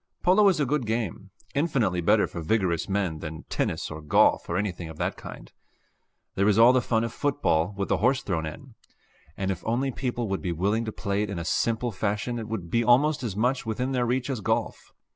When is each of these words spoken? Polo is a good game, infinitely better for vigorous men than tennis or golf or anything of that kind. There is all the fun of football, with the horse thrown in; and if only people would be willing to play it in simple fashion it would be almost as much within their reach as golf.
Polo 0.23 0.47
is 0.49 0.59
a 0.59 0.65
good 0.65 0.87
game, 0.87 1.29
infinitely 1.53 2.01
better 2.01 2.25
for 2.25 2.41
vigorous 2.41 2.89
men 2.89 3.19
than 3.19 3.43
tennis 3.49 3.91
or 3.91 4.01
golf 4.01 4.49
or 4.49 4.57
anything 4.57 4.89
of 4.89 4.97
that 4.97 5.15
kind. 5.15 5.51
There 6.33 6.47
is 6.47 6.57
all 6.57 6.73
the 6.73 6.81
fun 6.81 7.03
of 7.03 7.13
football, 7.13 7.75
with 7.77 7.87
the 7.87 7.97
horse 7.97 8.23
thrown 8.23 8.47
in; 8.47 8.73
and 9.37 9.51
if 9.51 9.63
only 9.63 9.91
people 9.91 10.27
would 10.27 10.41
be 10.41 10.53
willing 10.53 10.85
to 10.85 10.91
play 10.91 11.21
it 11.21 11.29
in 11.29 11.45
simple 11.45 11.91
fashion 11.91 12.39
it 12.39 12.47
would 12.47 12.71
be 12.71 12.83
almost 12.83 13.21
as 13.21 13.35
much 13.35 13.63
within 13.67 13.91
their 13.91 14.07
reach 14.07 14.27
as 14.31 14.41
golf. 14.41 14.91